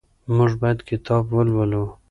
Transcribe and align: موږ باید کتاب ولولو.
موږ 0.35 0.51
باید 0.61 0.79
کتاب 0.89 1.23
ولولو. 1.35 1.83